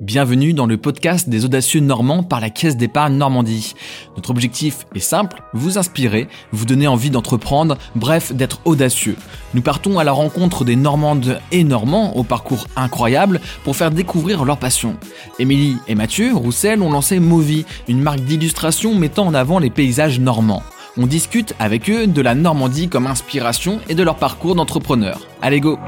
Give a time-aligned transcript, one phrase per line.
[0.00, 3.74] Bienvenue dans le podcast des audacieux normands par la Caisse d'épargne Normandie.
[4.16, 9.16] Notre objectif est simple, vous inspirer, vous donner envie d'entreprendre, bref, d'être audacieux.
[9.52, 14.46] Nous partons à la rencontre des Normandes et Normands au parcours incroyable pour faire découvrir
[14.46, 14.96] leur passion.
[15.38, 20.18] Émilie et Mathieu Roussel ont lancé Movie, une marque d'illustration mettant en avant les paysages
[20.18, 20.62] normands.
[20.96, 25.20] On discute avec eux de la Normandie comme inspiration et de leur parcours d'entrepreneur.
[25.42, 25.78] Allez go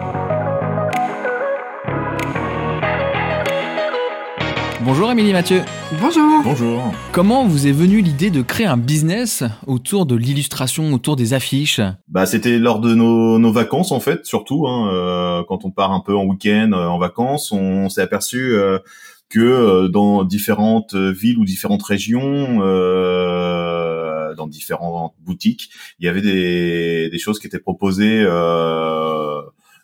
[4.85, 5.63] Bonjour Émilie Mathieu.
[6.01, 6.43] Bonjour.
[6.43, 6.93] Bonjour.
[7.13, 11.81] Comment vous est venue l'idée de créer un business autour de l'illustration, autour des affiches?
[12.09, 15.93] Bah c'était lors de nos, nos, vacances en fait, surtout hein, euh, quand on part
[15.93, 18.81] un peu en week-end, euh, en vacances, on, s'est aperçu euh,
[19.29, 25.71] que euh, dans différentes villes ou différentes régions, euh, dans différentes boutiques,
[26.01, 28.25] il y avait des, des choses qui étaient proposées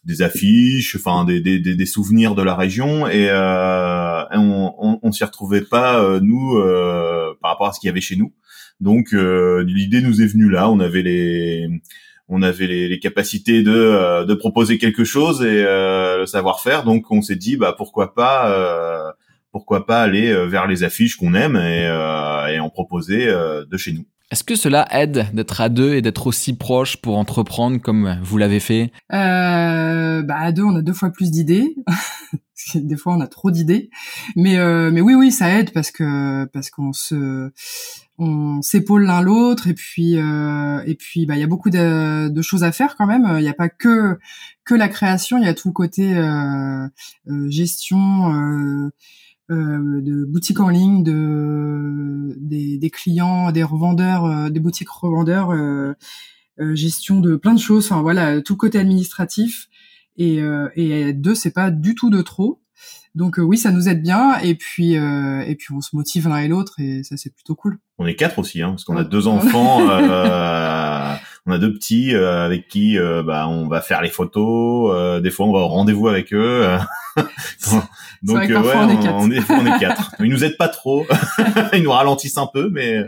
[0.04, 5.24] des affiches, enfin des, des, des, souvenirs de la région et, euh, on, on, s'y
[5.24, 8.32] retrouvait pas euh, nous euh, par rapport à ce qu'il y avait chez nous.
[8.80, 10.70] Donc euh, l'idée nous est venue là.
[10.70, 11.68] On avait les
[12.28, 16.84] on avait les, les capacités de, euh, de proposer quelque chose et le savoir-faire.
[16.84, 19.14] Donc on s'est dit bah pourquoi pas
[19.50, 21.84] pourquoi pas aller vers les affiches qu'on aime et,
[22.54, 24.06] et en proposer de chez nous.
[24.30, 28.36] Est-ce que cela aide d'être à deux et d'être aussi proche pour entreprendre comme vous
[28.36, 28.92] l'avez fait?
[29.12, 31.74] Euh, bah À deux, on a deux fois plus d'idées.
[32.74, 33.88] des fois, on a trop d'idées.
[34.36, 37.50] Mais euh, mais oui, oui, ça aide parce que parce qu'on se
[38.18, 42.42] on s'épaule l'un l'autre et puis euh, et puis bah il y a beaucoup de,
[42.42, 43.26] choses à faire quand même.
[43.38, 44.18] Il n'y a pas que
[44.64, 46.86] que la création, il y a tout le côté euh,
[47.28, 48.90] euh gestion.
[49.50, 49.54] Euh,
[49.98, 55.50] euh, de boutiques en ligne, de des, des clients, des revendeurs, euh, des boutiques revendeurs,
[55.52, 55.94] euh,
[56.74, 57.86] gestion de plein de choses.
[57.86, 59.68] Enfin voilà, tout le côté administratif.
[60.16, 60.40] Et,
[60.74, 62.60] et deux, c'est pas du tout de trop.
[63.14, 66.48] Donc oui, ça nous aide bien et puis et puis on se motive l'un et
[66.48, 67.78] l'autre et ça c'est plutôt cool.
[67.98, 69.80] On est quatre aussi, hein, parce qu'on a deux enfants.
[69.90, 70.87] euh,
[71.48, 74.92] on a deux petits euh, avec qui euh, bah, on va faire les photos.
[74.94, 76.66] Euh, des fois, on va au rendez-vous avec eux.
[78.22, 80.14] Donc ouais, on, est on, est on est quatre.
[80.20, 81.06] Ils nous aident pas trop.
[81.72, 83.02] Ils nous ralentissent un peu, mais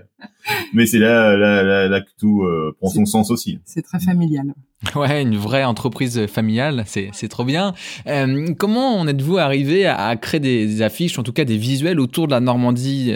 [0.72, 2.48] mais c'est là, là, là, que tout
[2.80, 3.60] prend son sens aussi.
[3.66, 4.54] C'est très familial.
[4.94, 7.74] Ouais, une vraie entreprise familiale, c'est trop bien.
[8.06, 12.26] Euh, comment en êtes-vous arrivé à, créer des, affiches, en tout cas des visuels autour
[12.26, 13.12] de la Normandie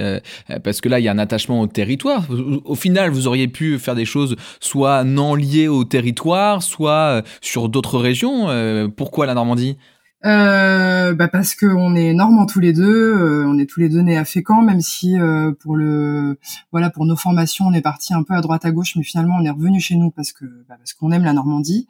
[0.63, 2.25] Parce que là, il y a un attachement au territoire.
[2.65, 7.23] Au final, vous auriez pu faire des choses soit non lié au territoire, soit euh,
[7.41, 8.49] sur d'autres régions.
[8.49, 9.77] Euh, pourquoi la Normandie?
[10.25, 14.17] Euh, bah parce qu'on est normands tous les deux, on est tous les deux nés
[14.17, 15.17] à Fécamp, même si
[15.61, 16.39] pour le
[16.73, 19.37] voilà pour nos formations on est parti un peu à droite à gauche, mais finalement
[19.39, 21.87] on est revenu chez nous parce que bah, parce qu'on aime la Normandie.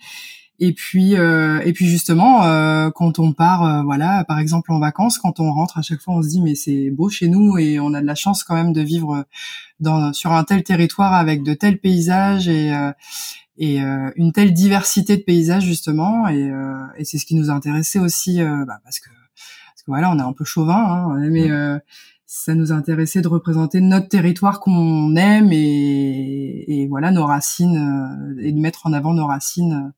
[0.61, 2.43] Et puis et puis justement
[2.93, 6.23] quand on part voilà par exemple en vacances, quand on rentre à chaque fois on
[6.23, 8.73] se dit mais c'est beau chez nous et on a de la chance quand même
[8.73, 9.27] de vivre
[9.81, 12.73] dans sur un tel territoire avec de tels paysages et
[13.57, 17.51] et euh, une telle diversité de paysages justement et, euh, et c'est ce qui nous
[17.51, 20.75] a intéressé aussi euh, bah, parce que parce que voilà on est un peu chauvin
[20.75, 21.81] hein, mais mm.
[22.27, 28.37] ça nous a intéressé de représenter notre territoire qu'on aime et, et, voilà nos racines
[28.41, 29.93] et de mettre en avant nos racines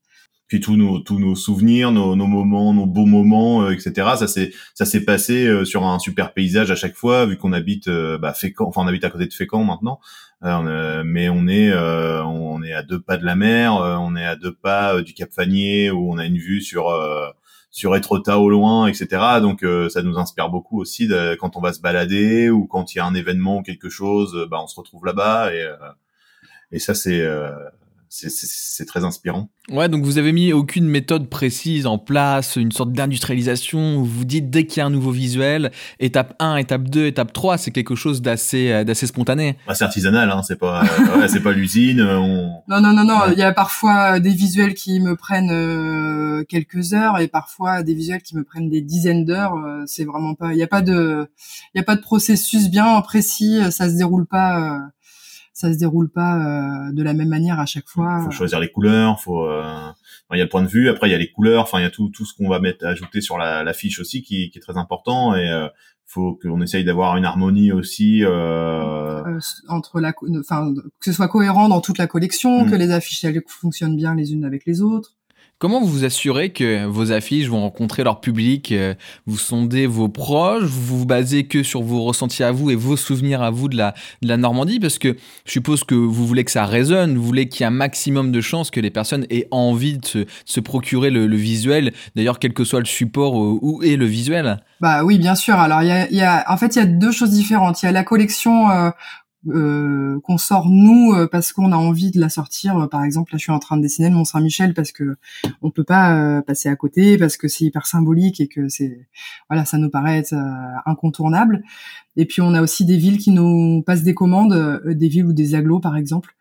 [0.49, 3.93] puis tous nos tous nos souvenirs, nos, nos moments, nos beaux moments, etc.
[4.17, 7.89] Ça s'est ça s'est passé sur un super paysage à chaque fois, vu qu'on habite
[7.89, 10.01] bah, Fécamp, enfin on habite à côté de Fécamp maintenant.
[10.45, 14.15] Euh, mais on est euh, on est à deux pas de la mer, euh, on
[14.17, 16.93] est à deux pas du Cap Fanier où on a une vue sur
[17.71, 19.41] sur Etretat au loin, etc.
[19.41, 22.99] Donc ça nous inspire beaucoup aussi de, quand on va se balader ou quand il
[22.99, 25.69] y a un événement ou quelque chose, bah on se retrouve là-bas et
[26.73, 27.25] et ça c'est
[28.09, 29.51] c'est très inspirant.
[29.71, 34.03] Ouais, donc vous avez mis aucune méthode précise en place, une sorte d'industrialisation.
[34.03, 37.59] Vous dites dès qu'il y a un nouveau visuel, étape 1, étape 2, étape 3,
[37.59, 39.57] c'est quelque chose d'assez euh, d'assez spontané.
[39.67, 42.01] Bah, c'est artisanal, hein, c'est pas euh, c'est pas l'usine.
[42.01, 42.63] Euh, on...
[42.69, 47.19] Non non non non, il y a parfois des visuels qui me prennent quelques heures
[47.19, 49.55] et parfois des visuels qui me prennent des dizaines d'heures.
[49.87, 51.29] c'est vraiment pas, il y a pas de
[51.75, 54.79] il y a pas de processus bien précis, ça se déroule pas
[55.57, 58.21] ça se déroule pas euh, de la même manière à chaque fois.
[58.23, 59.91] Faut choisir les couleurs, faut euh,
[60.31, 61.83] il y a le point de vue, après il y a les couleurs, enfin il
[61.83, 64.51] y a tout tout ce qu'on va mettre ajouter sur la, la fiche aussi qui,
[64.51, 65.67] qui est très important et euh,
[66.05, 69.25] faut qu'on essaye d'avoir une harmonie aussi euh...
[69.25, 72.71] euh entre la enfin que ce soit cohérent dans toute la collection, mm.
[72.71, 75.15] que les affiches elles fonctionnent bien les unes avec les autres.
[75.59, 78.93] Comment vous vous assurez que vos affiches vont rencontrer leur public euh,
[79.25, 82.99] Vous sondez vos proches Vous vous basez que sur vos ressentis à vous et vos
[82.99, 83.95] souvenirs à vous de la,
[84.37, 84.81] Normandie?
[84.81, 85.17] Parce que
[85.47, 88.33] je suppose que vous voulez que ça résonne, vous voulez qu'il y ait un maximum
[88.33, 92.65] de chances que les personnes aient envie de se, procurer le, visuel, d'ailleurs quel que
[92.65, 94.59] soit le support où est le visuel?
[94.83, 95.55] Bah oui, bien sûr.
[95.55, 97.83] Alors il y a, y a, en fait, il y a deux choses différentes.
[97.83, 98.91] Il y a la collection euh,
[99.49, 102.89] euh, qu'on sort nous euh, parce qu'on a envie de la sortir.
[102.91, 105.17] Par exemple, là, je suis en train de dessiner le Mont Saint-Michel parce que
[105.63, 109.07] on peut pas euh, passer à côté, parce que c'est hyper symbolique et que c'est
[109.49, 110.35] voilà, ça nous paraît être
[110.85, 111.63] incontournable.
[112.17, 115.33] Et puis on a aussi des villes qui nous passent des commandes, des villes ou
[115.33, 116.35] des agglos par exemple.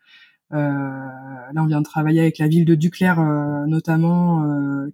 [0.50, 3.20] là, on vient de travailler avec la ville de Duclair
[3.66, 4.44] notamment,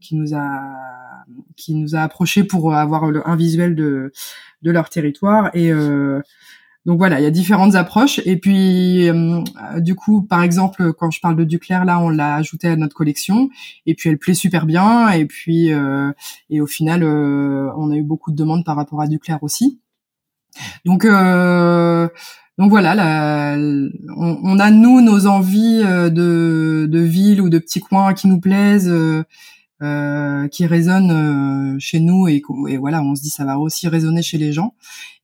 [0.01, 0.61] qui nous a
[1.57, 4.13] qui nous a approché pour avoir un visuel de
[4.63, 5.73] de leur territoire et
[6.85, 8.21] donc voilà, il y a différentes approches.
[8.25, 9.43] Et puis, euh,
[9.79, 12.97] du coup, par exemple, quand je parle de Duclair, là, on l'a ajouté à notre
[12.97, 13.51] collection.
[13.87, 15.11] Et puis, elle plaît super bien.
[15.11, 16.11] Et puis, euh,
[16.51, 19.81] et au final, euh, on a eu beaucoup de demandes par rapport à Duclair aussi.
[20.85, 23.57] Donc, donc voilà, là,
[24.17, 28.93] on, a nous nos envies de, de ville ou de petits coins qui nous plaisent.
[29.83, 33.89] Euh, qui résonne euh, chez nous et, et, voilà, on se dit ça va aussi
[33.89, 34.77] résonner chez les gens.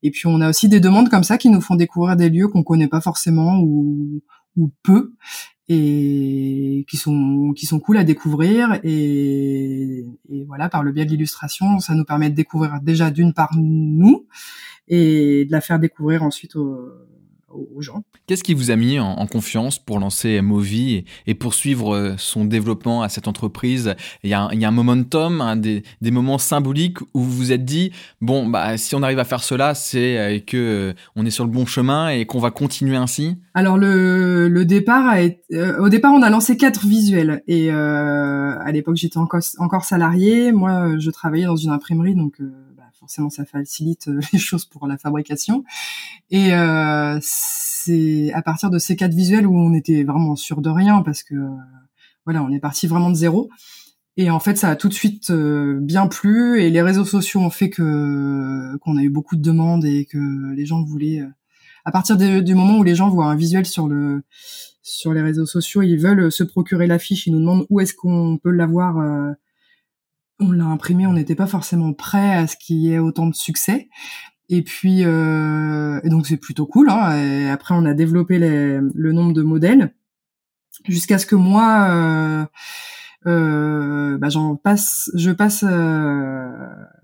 [0.03, 2.49] Et puis on a aussi des demandes comme ça qui nous font découvrir des lieux
[2.49, 4.21] qu'on connaît pas forcément ou,
[4.57, 5.13] ou peu
[5.69, 10.07] et qui sont qui sont cool à découvrir et,
[10.49, 14.27] voilà par le biais de l'illustration ça nous permet de découvrir déjà d'une part nous
[14.89, 16.89] et de la faire découvrir ensuite aux,
[17.75, 18.03] aux gens.
[18.27, 23.03] Qu'est-ce qui vous a mis en, confiance pour lancer Movi et, poursuivre euh, son développement
[23.03, 23.95] à cette entreprise?
[24.23, 27.31] Il y, a un, il y a un momentum, des, des, moments symboliques où vous
[27.31, 30.93] vous êtes dit bon bah si on arrive à faire cela, c'est euh, que euh,
[31.17, 33.37] on est sur le bon chemin et qu'on va continuer ainsi?
[33.55, 35.39] Alors le, le départ a été,
[35.79, 40.53] au départ on a lancé quatre visuels et à l'époque j'étais encore encore salarié.
[40.53, 42.41] Moi je travaillais dans une imprimerie donc
[42.99, 45.65] forcément ça facilite euh, les choses pour la fabrication.
[46.31, 50.71] Et euh, c'est à partir de ces quatre visuels où on était vraiment sûr de
[50.71, 51.35] rien parce que
[52.25, 53.49] voilà, on est parti vraiment de zéro.
[54.17, 57.41] Et en fait, ça a tout de suite euh, bien plu et les réseaux sociaux
[57.41, 61.23] ont fait que qu'on a eu beaucoup de demandes et que les gens voulaient.
[61.85, 64.23] à partir du moment où les gens voient un visuel sur le
[64.83, 68.39] sur les réseaux sociaux, ils veulent se procurer l'affiche, ils nous demandent où est-ce qu'on
[68.43, 68.97] peut l'avoir
[70.41, 73.35] on l'a imprimé, on n'était pas forcément prêt à ce qu'il y ait autant de
[73.35, 73.89] succès.
[74.49, 76.89] Et puis, euh, donc c'est plutôt cool.
[76.91, 77.17] Hein.
[77.19, 79.93] Et après, on a développé le nombre de modèles
[80.87, 82.45] jusqu'à ce que moi, euh,
[83.25, 86.49] bah, j'en passe, je passe euh,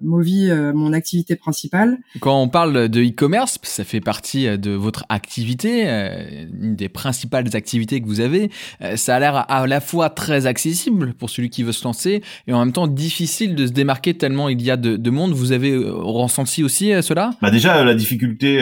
[0.04, 1.98] Movi, euh, mon activité principale.
[2.20, 6.88] Quand on parle de e-commerce, ça fait partie euh, de votre activité, euh, une des
[6.88, 8.50] principales activités que vous avez.
[8.96, 12.52] ça a l'air à la fois très accessible pour celui qui veut se lancer et
[12.52, 15.32] en même temps difficile de se démarquer tellement il y a de, de monde.
[15.32, 17.30] Vous avez ressenti aussi cela?
[17.40, 18.58] Bah déjà, la difficulté,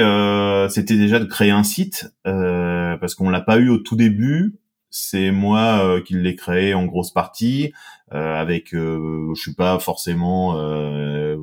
[0.68, 4.54] c'était déjà de créer un site parce qu'on l'a pas eu au tout début
[4.92, 7.72] c'est moi euh, qui l'ai créé en grosse partie
[8.12, 11.36] euh, avec euh, je suis pas forcément euh,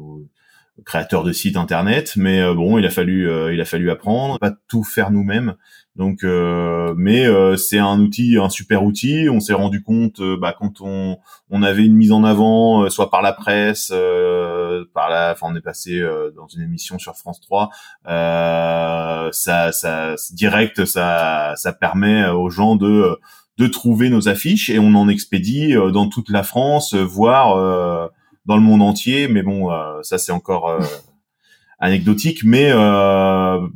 [0.86, 4.84] créateur de site internet mais bon il a fallu il a fallu apprendre pas tout
[4.84, 5.56] faire nous-mêmes.
[5.96, 7.26] Donc mais
[7.58, 9.28] c'est un outil un super outil.
[9.30, 11.18] On s'est rendu compte bah, quand on
[11.50, 13.92] on avait une mise en avant soit par la presse
[15.42, 16.02] on est passé
[16.36, 17.70] dans une émission sur France 3
[18.06, 23.20] ça ça direct ça ça permet aux gens de
[23.60, 27.58] de trouver nos affiches et on en expédie euh, dans toute la France, euh, voire
[27.58, 28.08] euh,
[28.46, 29.28] dans le monde entier.
[29.28, 29.70] Mais bon,
[30.02, 30.80] ça c'est encore
[31.80, 32.72] anecdotique, mais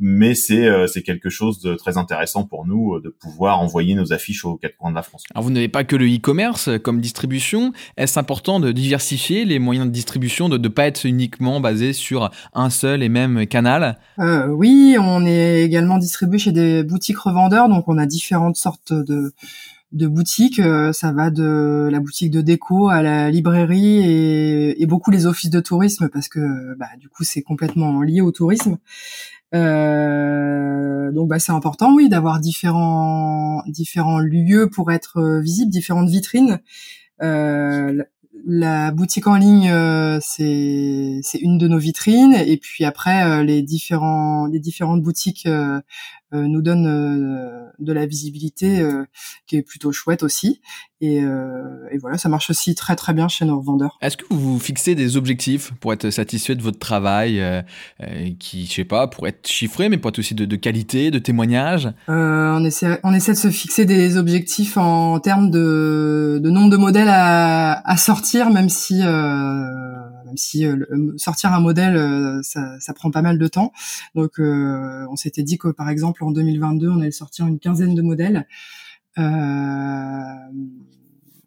[0.00, 4.44] mais c'est c'est quelque chose de très intéressant pour nous de pouvoir envoyer nos affiches
[4.44, 5.24] aux quatre coins de la France.
[5.34, 7.72] Alors vous n'avez pas que le e-commerce comme distribution.
[7.96, 12.30] Est-ce important de diversifier les moyens de distribution, de ne pas être uniquement basé sur
[12.52, 13.98] un seul et même canal?
[14.18, 19.32] Oui, on est également distribué chez des boutiques revendeurs, donc on a différentes sortes de
[19.94, 20.58] de boutiques.
[20.58, 25.50] Euh, ça va de la boutique de déco à la librairie et, beaucoup les offices
[25.50, 28.76] de tourisme parce que bah, du coup c'est complètement lié au tourisme.
[29.54, 36.10] Euh, donc bah, c'est important oui d'avoir différents différents lieux pour être euh, visible, différentes
[36.10, 36.60] vitrines.
[38.46, 39.72] La boutique en ligne,
[40.20, 45.48] c'est c'est une de nos vitrines, et puis après les différents les différentes boutiques
[46.34, 48.86] nous donne de la visibilité
[49.46, 50.60] qui est plutôt chouette aussi.
[51.00, 53.98] Et, et, voilà, ça marche aussi très très bien chez nos revendeurs.
[54.00, 57.42] Est-ce que vous vous fixez des objectifs pour être satisfait de votre travail,
[58.38, 61.18] qui, je sais pas, pour être chiffré, mais pour être aussi de, de qualité, de
[61.18, 61.88] témoignage?
[62.08, 66.76] On essaie, on essaie de se fixer des objectifs en termes de, de nombre de
[66.76, 69.02] modèles à, à sortir, même si
[70.24, 70.76] même si euh,
[71.16, 73.72] sortir un modèle, euh, ça, prend pas mal de temps.
[74.14, 77.94] Donc, euh, on s'était dit que par exemple en 2022, on allait sortir une quinzaine
[77.94, 78.46] de modèles.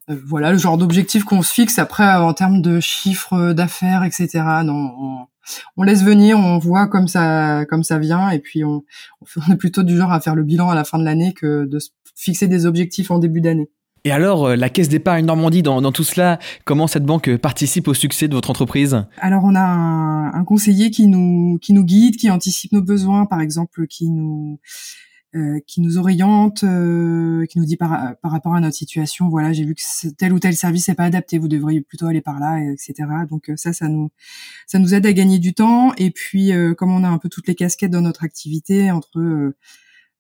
[0.10, 1.80] voilà le genre d'objectif qu'on se fixe.
[1.80, 4.44] Après, en termes de chiffres d'affaires, etc.
[5.78, 8.84] On, laisse venir, on voit comme ça, comme ça vient, et puis on,
[9.48, 11.66] on est plutôt du genre à faire le bilan à la fin de l'année que
[11.66, 13.70] de se fixer des objectifs en début d'année.
[14.04, 17.94] Et alors, euh, la Caisse d'épargne Normandie, dans, tout cela, comment cette banque participe au
[17.94, 19.06] succès de votre entreprise?
[19.18, 23.42] Alors, on a un, conseiller qui nous, qui nous guide, qui anticipe nos besoins, par
[23.42, 24.60] exemple, qui nous,
[25.36, 29.52] euh, qui nous oriente, euh, qui nous dit par, par rapport à notre situation, voilà,
[29.52, 32.40] j'ai vu que tel ou tel service n'est pas adapté, vous devriez plutôt aller par
[32.40, 32.94] là, etc.
[33.30, 34.10] Donc ça, ça nous,
[34.68, 35.94] ça nous aide à gagner du temps.
[35.98, 39.56] Et puis, comme on a un peu toutes les casquettes dans notre activité, entre euh,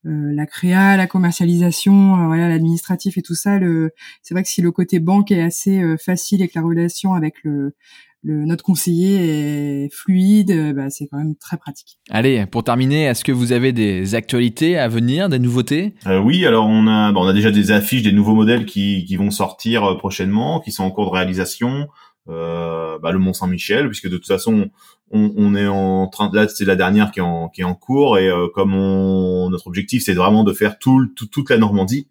[0.09, 3.59] la créa, la commercialisation, euh, voilà, l'administratif et tout ça.
[3.59, 6.61] Le, c'est vrai que si le côté banque est assez euh, facile et que la
[6.61, 7.75] relation avec le,
[8.23, 11.99] le notre conseiller est fluide, bah, c'est quand même très pratique.
[12.09, 15.93] Allez, pour terminer, est-ce que vous avez des actualités à venir, des nouveautés?
[16.05, 19.31] Oui, alors on a, on a déjà des affiches, des nouveaux modèles qui, qui vont
[19.31, 21.87] sortir prochainement, qui sont en cours de réalisation.
[22.29, 24.69] Euh, bah, le Mont Saint-Michel, puisque de toute façon,
[25.11, 27.73] on, on, est en train là, c'est la dernière qui est en, qui est en
[27.73, 32.09] cours, et euh, comme on, notre objectif, c'est vraiment de faire tout, toute la Normandie,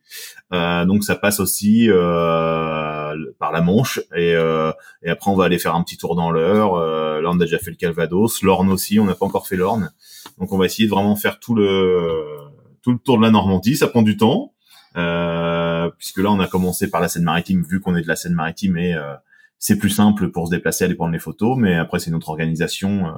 [0.55, 5.45] euh, donc ça passe aussi euh, par la Manche, et, euh, et après on va
[5.45, 6.77] aller faire un petit tour dans l'Eure.
[7.21, 9.91] là, on a déjà fait le Calvados, l'Orne aussi, on n'a pas encore fait l'Orne,
[10.39, 12.25] donc on va essayer de vraiment faire tout le
[12.83, 13.77] tout le tour de la Normandie.
[13.77, 14.55] Ça prend du temps.
[14.95, 18.95] puisque là on a commencé par la Seine-Maritime vu qu'on est de la Seine-Maritime et
[19.59, 23.07] c'est plus simple pour se déplacer, aller prendre les photos, mais après c'est notre organisation
[23.07, 23.11] euh,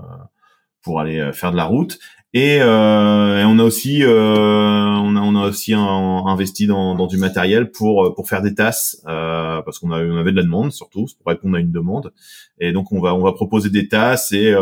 [0.83, 1.99] pour aller euh, faire de la route.
[2.35, 7.71] Et, euh, on a aussi, on a, on a aussi investi dans, dans, du matériel
[7.71, 11.57] pour pour faire des tasses parce qu'on on avait de la demande surtout pour répondre
[11.57, 12.13] à une demande.
[12.59, 14.55] Et donc on va on va proposer des tasses et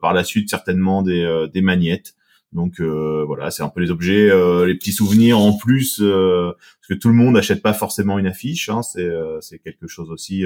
[0.00, 2.14] par la suite certainement des des magnettes.
[2.52, 4.28] Donc voilà, c'est un peu les objets,
[4.64, 8.68] les petits souvenirs en plus, parce que tout le monde n'achète pas forcément une affiche.
[8.68, 10.44] Hein, c'est c'est quelque chose aussi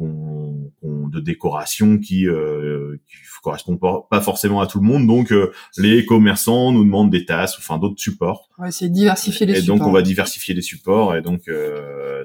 [0.00, 5.06] de décoration qui euh, qui correspond pas forcément à tout le monde.
[5.06, 8.48] Donc euh, les commerçants nous demandent des tasses, enfin d'autres supports.
[8.58, 9.76] Ouais, c'est diversifier les supports.
[9.76, 12.24] Et donc on va diversifier les supports et donc euh,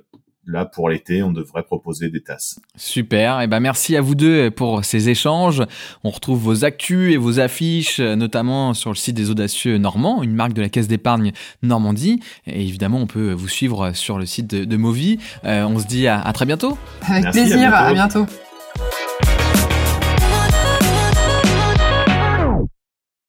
[0.49, 2.59] là pour l'été, on devrait proposer des tasses.
[2.75, 3.41] Super.
[3.41, 5.63] Et eh ben merci à vous deux pour ces échanges.
[6.03, 10.33] On retrouve vos actus et vos affiches, notamment sur le site des Audacieux Normands, une
[10.33, 12.19] marque de la Caisse d'épargne Normandie.
[12.47, 15.19] Et évidemment, on peut vous suivre sur le site de, de Movi.
[15.45, 16.77] Euh, on se dit à, très bientôt.
[17.07, 17.73] Avec plaisir.
[17.73, 18.25] À bientôt.